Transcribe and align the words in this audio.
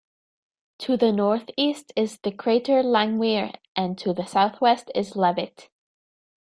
To 0.79 0.97
the 0.97 1.11
northeast 1.11 1.93
is 1.95 2.17
the 2.23 2.31
crater 2.31 2.81
Langmuir 2.81 3.53
and 3.75 3.99
to 3.99 4.13
the 4.13 4.25
southwest 4.25 4.89
is 4.95 5.11
Leavitt. 5.15 5.69